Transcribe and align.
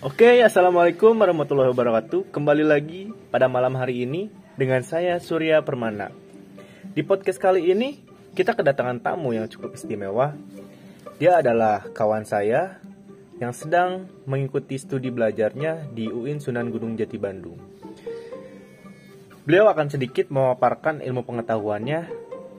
Oke, 0.00 0.40
assalamualaikum 0.40 1.12
warahmatullahi 1.12 1.76
wabarakatuh. 1.76 2.32
Kembali 2.32 2.64
lagi 2.64 3.12
pada 3.28 3.52
malam 3.52 3.76
hari 3.76 4.08
ini 4.08 4.32
dengan 4.56 4.80
saya 4.80 5.20
Surya 5.20 5.60
Permana. 5.60 6.08
Di 6.96 7.04
podcast 7.04 7.36
kali 7.36 7.68
ini 7.68 8.00
kita 8.32 8.56
kedatangan 8.56 9.04
tamu 9.04 9.36
yang 9.36 9.44
cukup 9.44 9.76
istimewa. 9.76 10.32
Dia 11.20 11.44
adalah 11.44 11.84
kawan 11.92 12.24
saya 12.24 12.80
yang 13.44 13.52
sedang 13.52 14.08
mengikuti 14.24 14.80
studi 14.80 15.12
belajarnya 15.12 15.92
di 15.92 16.08
UIN 16.08 16.40
Sunan 16.40 16.72
Gunung 16.72 16.96
Jati 16.96 17.20
Bandung. 17.20 17.60
Beliau 19.44 19.68
akan 19.68 19.92
sedikit 19.92 20.32
memaparkan 20.32 21.04
ilmu 21.04 21.28
pengetahuannya 21.28 22.00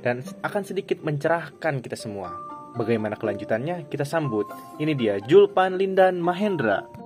dan 0.06 0.22
akan 0.46 0.62
sedikit 0.62 1.02
mencerahkan 1.02 1.82
kita 1.82 1.98
semua. 1.98 2.38
Bagaimana 2.78 3.18
kelanjutannya? 3.18 3.90
Kita 3.90 4.06
sambut. 4.06 4.46
Ini 4.78 4.94
dia 4.94 5.18
Julpan 5.26 5.82
Lindan 5.82 6.22
Mahendra. 6.22 7.01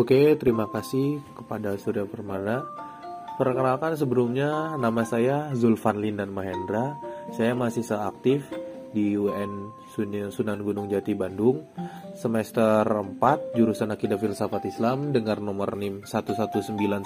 Oke, 0.00 0.32
terima 0.40 0.64
kasih 0.64 1.20
kepada 1.36 1.76
Surya 1.76 2.08
Permana. 2.08 2.64
Perkenalkan 3.36 4.00
sebelumnya 4.00 4.72
nama 4.80 5.04
saya 5.04 5.52
Zulfan 5.52 6.00
Lindan 6.00 6.32
Mahendra. 6.32 6.96
Saya 7.36 7.52
masih 7.52 7.84
seaktif 7.84 8.48
di 8.96 9.12
UN 9.12 9.68
Sunan 10.32 10.64
Gunung 10.64 10.88
Jati 10.88 11.12
Bandung 11.12 11.68
semester 12.16 12.80
4 12.88 13.52
jurusan 13.52 13.92
Akidah 13.92 14.16
Filsafat 14.16 14.72
Islam 14.72 15.12
dengan 15.12 15.44
nomor 15.44 15.76
NIM 15.76 16.08
11910 16.08 17.04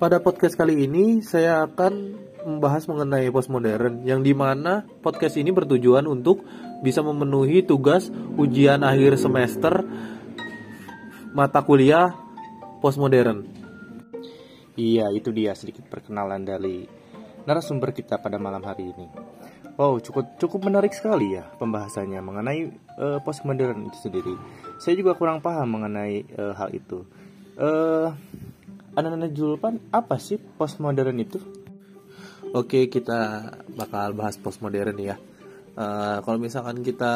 Pada 0.00 0.16
podcast 0.16 0.56
kali 0.56 0.88
ini 0.88 1.20
saya 1.20 1.68
akan 1.68 2.16
membahas 2.48 2.88
mengenai 2.88 3.28
postmodern 3.28 4.00
yang 4.08 4.24
di 4.24 4.32
mana 4.32 4.88
podcast 5.04 5.36
ini 5.36 5.52
bertujuan 5.52 6.08
untuk 6.08 6.40
bisa 6.80 7.04
memenuhi 7.04 7.60
tugas 7.60 8.08
ujian 8.40 8.80
akhir 8.80 9.20
semester 9.20 9.84
mata 11.36 11.60
kuliah 11.60 12.16
postmodern. 12.80 13.44
Iya, 14.72 15.12
itu 15.12 15.36
dia 15.36 15.52
sedikit 15.52 15.84
perkenalan 15.92 16.48
dari 16.48 16.88
narasumber 17.44 17.92
kita 17.92 18.24
pada 18.24 18.40
malam 18.40 18.64
hari 18.64 18.96
ini. 18.96 19.04
Wow, 19.76 20.00
cukup 20.00 20.40
cukup 20.40 20.64
menarik 20.64 20.96
sekali 20.96 21.36
ya 21.36 21.44
pembahasannya 21.60 22.24
mengenai 22.24 22.72
uh, 22.96 23.20
postmodern 23.20 23.92
itu 23.92 24.08
sendiri. 24.08 24.32
Saya 24.80 24.96
juga 24.96 25.12
kurang 25.12 25.44
paham 25.44 25.76
mengenai 25.76 26.24
uh, 26.40 26.56
hal 26.56 26.72
itu. 26.72 27.04
Uh, 27.60 28.16
anak-anak 28.94 29.32
Julpan, 29.34 29.78
apa 29.94 30.18
sih 30.18 30.38
postmodern 30.38 31.18
itu? 31.20 31.38
Oke, 32.50 32.90
kita 32.90 33.46
bakal 33.78 34.10
bahas 34.18 34.34
postmodern 34.34 34.98
ya. 34.98 35.14
Uh, 35.70 36.18
kalau 36.26 36.42
misalkan 36.42 36.82
kita 36.82 37.14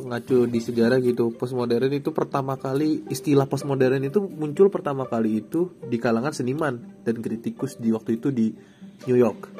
ngacu 0.00 0.48
di 0.48 0.56
sejarah 0.56 1.04
gitu, 1.04 1.36
postmodern 1.36 1.92
itu 1.92 2.16
pertama 2.16 2.56
kali 2.56 3.04
istilah 3.12 3.44
postmodern 3.44 4.00
itu 4.00 4.24
muncul 4.24 4.72
pertama 4.72 5.04
kali 5.04 5.44
itu 5.44 5.68
di 5.84 6.00
kalangan 6.00 6.32
seniman 6.32 6.80
dan 7.04 7.20
kritikus 7.20 7.76
di 7.76 7.92
waktu 7.92 8.16
itu 8.16 8.32
di 8.32 8.56
New 9.04 9.20
York. 9.20 9.52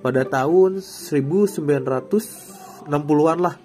Pada 0.00 0.24
tahun 0.24 0.78
1960-an 0.78 3.38
lah 3.42 3.58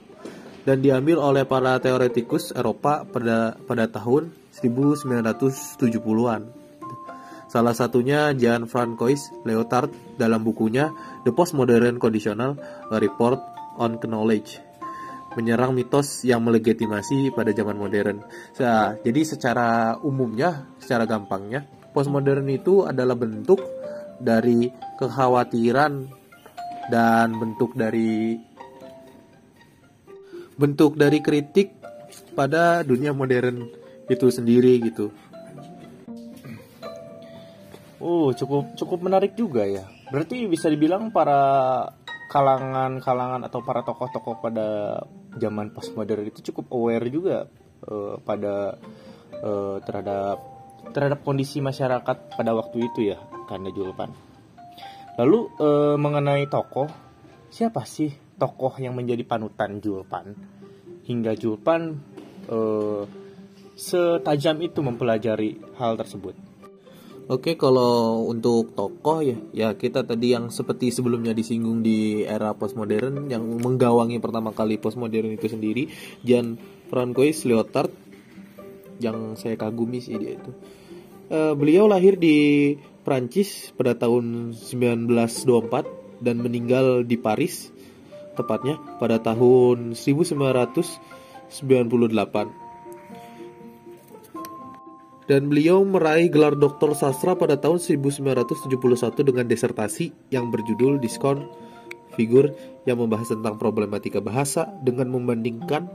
dan 0.66 0.81
diambil 0.81 1.22
oleh 1.22 1.45
para 1.45 1.78
teoretikus 1.78 2.58
Eropa 2.58 3.06
pada 3.06 3.53
pada 3.69 3.86
tahun 3.86 4.34
1970-an. 4.58 6.65
Salah 7.56 7.72
satunya 7.72 8.36
Jan 8.36 8.67
Francois 8.67 9.31
Leotard 9.48 9.88
dalam 10.20 10.44
bukunya 10.44 10.92
The 11.23 11.31
Postmodern 11.31 12.03
Conditional 12.03 12.59
Report 12.92 13.39
on 13.80 13.95
knowledge 14.03 14.59
menyerang 15.39 15.72
mitos 15.72 16.28
yang 16.28 16.44
melegitimasi 16.44 17.31
pada 17.31 17.56
zaman 17.56 17.80
modern. 17.80 18.23
Nah, 18.59 19.00
jadi 19.00 19.22
secara 19.23 19.96
umumnya, 20.03 20.68
secara 20.84 21.07
gampangnya, 21.07 21.63
postmodern 21.96 22.47
itu 22.52 22.84
adalah 22.88 23.16
bentuk 23.16 23.63
dari 24.19 24.68
kekhawatiran 25.00 26.07
dan 26.91 27.28
bentuk 27.40 27.72
dari 27.75 28.35
bentuk 30.59 31.00
dari 31.00 31.19
kritik 31.24 31.72
pada 32.35 32.84
dunia 32.84 33.16
modern 33.16 33.63
itu 34.07 34.28
sendiri 34.31 34.80
gitu. 34.88 35.12
Oh, 38.06 38.30
cukup 38.38 38.78
cukup 38.78 39.02
menarik 39.02 39.34
juga 39.34 39.66
ya. 39.66 39.82
Berarti 40.14 40.46
bisa 40.46 40.70
dibilang 40.70 41.10
para 41.10 41.82
kalangan-kalangan 42.30 43.42
atau 43.50 43.66
para 43.66 43.82
tokoh-tokoh 43.82 44.46
pada 44.46 45.02
zaman 45.42 45.74
postmodern 45.74 46.30
itu 46.30 46.54
cukup 46.54 46.70
aware 46.70 47.10
juga 47.10 47.50
uh, 47.90 48.22
pada 48.22 48.78
uh, 49.42 49.82
terhadap 49.82 50.38
terhadap 50.94 51.26
kondisi 51.26 51.66
masyarakat 51.66 52.38
pada 52.38 52.52
waktu 52.54 52.86
itu 52.94 53.10
ya 53.10 53.18
karena 53.50 53.74
Julpan. 53.74 54.14
Lalu 55.18 55.40
uh, 55.58 55.98
mengenai 55.98 56.46
tokoh, 56.46 56.86
siapa 57.50 57.90
sih 57.90 58.14
tokoh 58.38 58.78
yang 58.78 58.94
menjadi 58.94 59.26
panutan 59.26 59.82
Julpan 59.82 60.30
hingga 61.10 61.34
Julpan 61.34 61.98
uh, 62.54 63.02
setajam 63.74 64.62
itu 64.62 64.86
mempelajari 64.86 65.58
hal 65.82 65.98
tersebut? 65.98 66.55
Oke, 67.25 67.58
kalau 67.58 68.30
untuk 68.30 68.78
tokoh 68.78 69.25
ya, 69.25 69.34
ya 69.50 69.74
kita 69.74 70.06
tadi 70.06 70.38
yang 70.38 70.53
seperti 70.53 70.94
sebelumnya 70.94 71.34
disinggung 71.34 71.81
di 71.81 72.22
era 72.22 72.53
postmodern 72.53 73.34
yang 73.34 73.41
menggawangi 73.41 74.22
pertama 74.22 74.53
kali 74.53 74.78
postmodern 74.78 75.34
itu 75.34 75.50
sendiri, 75.50 75.90
Jan 76.22 76.62
Francois 76.86 77.34
Lyotard 77.50 77.90
yang 79.02 79.34
saya 79.34 79.58
kagumi 79.58 80.06
sih 80.06 80.22
dia 80.22 80.38
itu. 80.38 80.53
Uh, 81.34 81.58
beliau 81.58 81.90
lahir 81.90 82.13
di 82.13 82.78
Prancis 83.02 83.74
pada 83.74 83.97
tahun 83.97 84.53
1924 84.53 86.22
dan 86.22 86.38
meninggal 86.38 87.09
di 87.09 87.18
Paris 87.18 87.74
tepatnya 88.38 88.78
pada 89.02 89.18
tahun 89.18 89.97
1998 89.97 92.65
dan 95.25 95.50
beliau 95.50 95.81
meraih 95.81 96.30
gelar 96.30 96.53
doktor 96.53 96.94
sastra 96.94 97.34
pada 97.34 97.58
tahun 97.58 97.81
1971 97.81 98.69
dengan 99.25 99.46
desertasi 99.50 100.13
yang 100.30 100.53
berjudul 100.53 101.02
Diskon 101.02 101.50
Figur 102.13 102.53
yang 102.88 103.02
membahas 103.02 103.34
tentang 103.34 103.59
problematika 103.59 104.24
bahasa 104.24 104.69
dengan 104.86 105.12
membandingkan 105.12 105.90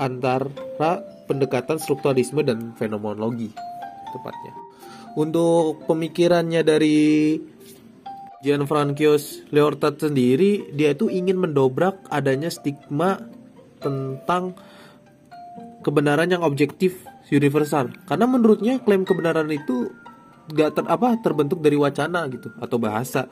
antara 0.00 1.04
pendekatan 1.28 1.76
strukturalisme 1.76 2.40
dan 2.40 2.72
fenomenologi 2.80 3.52
tepatnya. 4.14 4.54
Untuk 5.18 5.84
pemikirannya 5.84 6.62
dari 6.64 7.36
Gianfrancos 8.40 9.52
Leortat 9.52 10.00
sendiri, 10.00 10.72
dia 10.72 10.96
itu 10.96 11.12
ingin 11.12 11.36
mendobrak 11.36 12.08
adanya 12.08 12.48
stigma 12.48 13.20
tentang 13.84 14.56
kebenaran 15.84 16.32
yang 16.32 16.40
objektif 16.40 17.04
universal. 17.30 17.94
Karena 18.04 18.26
menurutnya 18.26 18.82
klaim 18.82 19.06
kebenaran 19.06 19.48
itu 19.50 19.90
gak 20.50 20.70
ter, 20.76 20.84
apa 20.90 21.16
terbentuk 21.22 21.62
dari 21.62 21.78
wacana 21.78 22.26
gitu 22.28 22.50
atau 22.58 22.76
bahasa. 22.76 23.30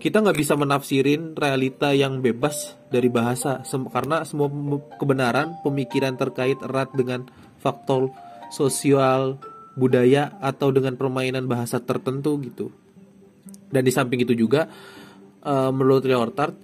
Kita 0.00 0.24
nggak 0.24 0.38
bisa 0.40 0.56
menafsirin 0.56 1.36
realita 1.36 1.92
yang 1.92 2.24
bebas 2.24 2.72
dari 2.88 3.12
bahasa. 3.12 3.60
Sem 3.68 3.84
karena 3.84 4.24
semua 4.24 4.48
kebenaran 4.96 5.60
pemikiran 5.60 6.16
terkait 6.16 6.56
erat 6.64 6.88
dengan 6.96 7.28
faktor 7.60 8.08
sosial 8.48 9.36
budaya 9.76 10.40
atau 10.40 10.72
dengan 10.72 10.96
permainan 10.96 11.44
bahasa 11.44 11.84
tertentu 11.84 12.40
gitu. 12.40 12.72
Dan 13.68 13.84
di 13.84 13.92
samping 13.92 14.24
itu 14.24 14.32
juga 14.32 14.72
uh, 15.44 15.68
menurut 15.68 16.04
Leotard 16.08 16.56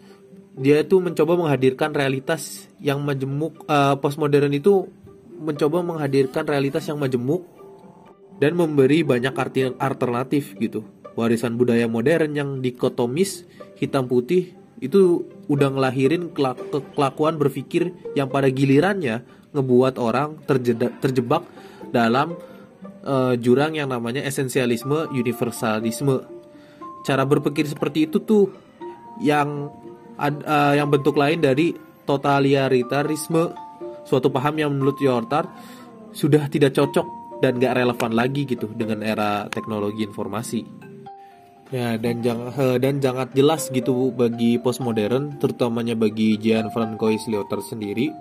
dia 0.56 0.80
itu 0.80 0.96
mencoba 1.04 1.36
menghadirkan 1.36 1.92
realitas 1.92 2.64
yang 2.80 3.04
majemuk 3.04 3.68
uh, 3.68 4.00
postmodern 4.00 4.48
itu 4.56 4.88
mencoba 5.36 5.84
menghadirkan 5.84 6.48
realitas 6.48 6.88
yang 6.88 6.98
majemuk 7.00 7.44
dan 8.40 8.52
memberi 8.56 9.04
banyak 9.04 9.32
arti 9.32 9.60
alternatif 9.76 10.56
gitu. 10.60 10.84
Warisan 11.16 11.56
budaya 11.56 11.88
modern 11.88 12.36
yang 12.36 12.50
dikotomis 12.60 13.48
hitam 13.80 14.04
putih 14.04 14.52
itu 14.76 15.24
udah 15.48 15.72
ngelahirin 15.72 16.36
kelakuan 16.92 17.40
berpikir 17.40 17.96
yang 18.12 18.28
pada 18.28 18.52
gilirannya 18.52 19.24
ngebuat 19.56 19.96
orang 19.96 20.44
terjebak, 20.44 21.00
terjebak 21.00 21.48
dalam 21.88 22.36
uh, 23.00 23.32
jurang 23.40 23.72
yang 23.72 23.88
namanya 23.88 24.20
esensialisme 24.20 25.08
universalisme. 25.08 26.28
Cara 27.08 27.24
berpikir 27.24 27.64
seperti 27.64 28.04
itu 28.10 28.20
tuh 28.20 28.52
yang 29.24 29.72
uh, 30.20 30.74
yang 30.76 30.92
bentuk 30.92 31.16
lain 31.16 31.40
dari 31.40 31.72
totalitarisme 32.04 33.65
suatu 34.06 34.30
paham 34.30 34.54
yang 34.56 34.70
menurut 34.72 34.96
Yortar 35.02 35.50
sudah 36.14 36.48
tidak 36.48 36.72
cocok 36.72 37.38
dan 37.44 37.60
gak 37.60 37.76
relevan 37.76 38.16
lagi 38.16 38.48
gitu 38.48 38.70
dengan 38.72 39.04
era 39.04 39.50
teknologi 39.52 40.06
informasi. 40.06 40.62
Ya 41.74 41.98
dan 41.98 42.22
jangan 42.22 42.78
dan 42.78 43.02
jangan 43.02 43.26
jelas 43.34 43.68
gitu 43.74 44.14
bagi 44.14 44.62
postmodern 44.62 45.42
terutamanya 45.42 45.98
bagi 45.98 46.38
Jean 46.38 46.70
Francois 46.70 47.26
Lyotard 47.26 47.66
sendiri 47.66 48.14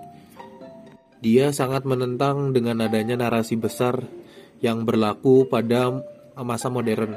dia 1.24 1.48
sangat 1.50 1.88
menentang 1.88 2.52
dengan 2.52 2.84
adanya 2.84 3.16
narasi 3.16 3.56
besar 3.56 4.04
yang 4.60 4.84
berlaku 4.84 5.48
pada 5.48 6.04
masa 6.36 6.68
modern. 6.68 7.16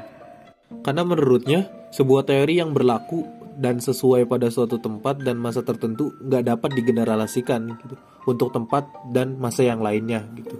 Karena 0.80 1.02
menurutnya, 1.04 1.68
sebuah 1.92 2.24
teori 2.24 2.58
yang 2.58 2.72
berlaku 2.72 3.26
dan 3.60 3.76
sesuai 3.76 4.24
pada 4.24 4.48
suatu 4.48 4.80
tempat 4.80 5.20
dan 5.20 5.36
masa 5.36 5.60
tertentu 5.60 6.16
nggak 6.24 6.48
dapat 6.48 6.70
digeneralisasikan 6.80 7.76
gitu, 7.76 7.94
untuk 8.24 8.48
tempat 8.56 8.88
dan 9.12 9.36
masa 9.36 9.68
yang 9.68 9.84
lainnya 9.84 10.24
gitu. 10.32 10.56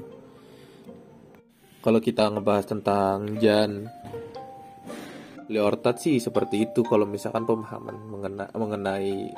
Kalau 1.80 1.96
kita 1.96 2.28
ngebahas 2.28 2.68
tentang 2.68 3.40
Jan 3.40 3.88
Leortat 5.48 5.96
sih 5.98 6.20
seperti 6.20 6.68
itu 6.68 6.84
kalau 6.84 7.08
misalkan 7.08 7.48
pemahaman 7.48 7.96
mengena, 8.06 8.46
mengenai 8.52 9.32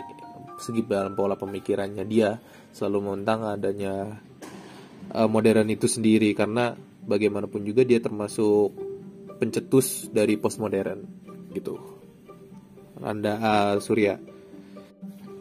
segi 0.59 0.83
dalam 0.85 1.15
pola 1.15 1.39
pemikirannya 1.39 2.05
dia 2.05 2.37
selalu 2.75 2.99
menentang 3.15 3.47
adanya 3.47 4.21
uh, 5.15 5.29
modern 5.31 5.71
itu 5.71 5.87
sendiri 5.87 6.35
karena 6.35 6.75
bagaimanapun 7.07 7.63
juga 7.65 7.87
dia 7.87 8.03
termasuk 8.03 8.75
pencetus 9.39 10.11
dari 10.11 10.35
postmodern 10.37 11.01
gitu. 11.55 12.02
Anda 13.03 13.33
uh, 13.39 13.77
Surya. 13.83 14.17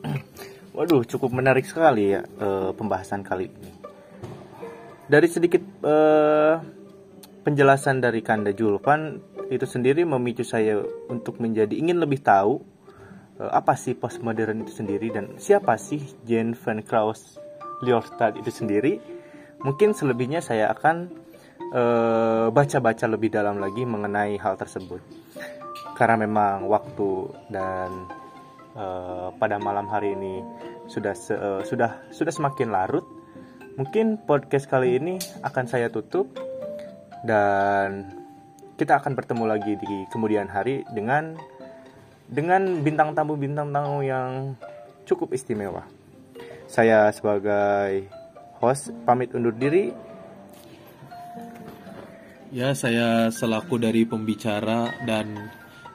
Waduh, 0.76 1.06
cukup 1.06 1.30
menarik 1.32 1.64
sekali 1.70 2.18
ya 2.18 2.26
uh, 2.42 2.74
pembahasan 2.74 3.22
kali 3.22 3.48
ini. 3.48 3.72
Dari 5.06 5.28
sedikit 5.28 5.62
uh, 5.84 6.58
penjelasan 7.46 8.02
dari 8.02 8.24
Kanda 8.26 8.56
Julpan 8.56 9.20
itu 9.52 9.68
sendiri 9.68 10.08
memicu 10.08 10.48
saya 10.48 10.80
untuk 11.12 11.44
menjadi 11.44 11.76
ingin 11.76 12.00
lebih 12.00 12.24
tahu 12.24 12.64
uh, 13.38 13.52
apa 13.52 13.76
sih 13.76 13.94
postmodern 13.94 14.64
itu 14.64 14.72
sendiri 14.72 15.12
dan 15.12 15.36
siapa 15.38 15.76
sih 15.76 16.02
Jan 16.24 16.56
van 16.56 16.82
Kraus 16.82 17.38
Liorstad 17.84 18.40
itu 18.40 18.50
sendiri. 18.50 18.98
Mungkin 19.62 19.94
selebihnya 19.94 20.42
saya 20.42 20.74
akan 20.74 21.22
baca-baca 22.52 23.06
uh, 23.08 23.12
lebih 23.16 23.32
dalam 23.32 23.62
lagi 23.62 23.88
mengenai 23.88 24.36
hal 24.36 24.60
tersebut 24.60 25.21
karena 25.96 26.16
memang 26.20 26.68
waktu 26.68 27.32
dan 27.52 28.08
uh, 28.76 29.30
pada 29.36 29.60
malam 29.60 29.88
hari 29.88 30.16
ini 30.16 30.44
sudah 30.88 31.14
se, 31.16 31.34
uh, 31.36 31.62
sudah 31.64 32.12
sudah 32.12 32.34
semakin 32.34 32.74
larut 32.74 33.06
mungkin 33.80 34.20
podcast 34.20 34.68
kali 34.68 35.00
ini 35.00 35.16
akan 35.44 35.66
saya 35.68 35.88
tutup 35.88 36.32
dan 37.24 38.12
kita 38.76 38.98
akan 38.98 39.14
bertemu 39.14 39.46
lagi 39.46 39.74
di 39.78 40.10
kemudian 40.10 40.50
hari 40.50 40.82
dengan 40.90 41.38
dengan 42.26 42.82
bintang 42.82 43.14
tamu 43.14 43.38
bintang 43.38 43.70
tamu 43.70 44.02
yang 44.02 44.58
cukup 45.06 45.36
istimewa. 45.36 45.86
Saya 46.66 47.12
sebagai 47.12 48.08
host 48.58 48.96
pamit 49.04 49.36
undur 49.36 49.54
diri. 49.54 49.92
Ya 52.52 52.76
saya 52.76 53.32
selaku 53.32 53.80
dari 53.80 54.04
pembicara 54.04 54.92
dan 55.08 55.52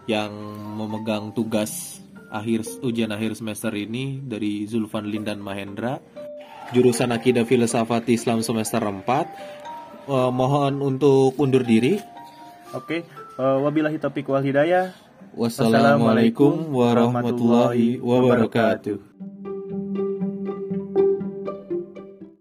yang 0.06 0.31
memegang 0.79 1.35
tugas 1.35 2.03
akhir 2.31 2.67
ujian 2.82 3.11
akhir 3.11 3.38
semester 3.38 3.70
ini 3.75 4.23
dari 4.23 4.67
Zulfan 4.67 5.06
Lindan 5.06 5.43
Mahendra. 5.43 6.03
Jurusan 6.75 7.14
Akidah 7.14 7.47
Filsafat 7.47 8.11
Islam 8.11 8.43
semester 8.43 8.82
4 8.82 9.06
uh, 9.06 9.23
eh, 10.11 10.31
mohon 10.35 10.82
untuk 10.82 11.38
undur 11.38 11.62
diri. 11.62 12.03
Oke 12.75 13.06
uh, 13.38 13.62
wabillahi 13.62 13.99
taufiq 14.03 14.26
wal 14.26 14.43
hidayah. 14.43 14.91
Wassalamualaikum 15.37 16.73
warahmatullahi 16.73 18.00
wabarakatuh 18.00 19.15